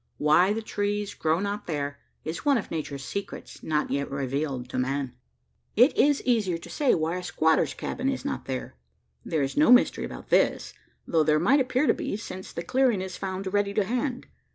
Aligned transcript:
Why 0.17 0.51
the 0.51 0.63
trees 0.63 1.13
grow 1.13 1.39
not 1.39 1.67
there, 1.67 1.99
is 2.25 2.43
one 2.43 2.57
of 2.57 2.71
Nature's 2.71 3.05
secrets, 3.05 3.61
not 3.61 3.91
yet 3.91 4.09
revealed 4.09 4.67
to 4.69 4.79
man. 4.79 5.13
It 5.75 5.95
is 5.95 6.23
easier 6.23 6.57
to 6.57 6.69
say 6.71 6.95
why 6.95 7.17
a 7.17 7.23
squatter's 7.23 7.75
cabin 7.75 8.09
is 8.09 8.25
not 8.25 8.45
there. 8.45 8.77
There 9.23 9.43
is 9.43 9.55
no 9.55 9.71
mystery 9.71 10.03
about 10.05 10.29
this: 10.29 10.73
though 11.05 11.21
there 11.23 11.37
might 11.39 11.59
appear 11.59 11.85
to 11.85 11.93
be, 11.93 12.17
since 12.17 12.51
the 12.51 12.63
clearing 12.63 12.99
is 12.99 13.15
found 13.15 13.53
ready 13.53 13.75
to 13.75 13.83
hand. 13.83 14.25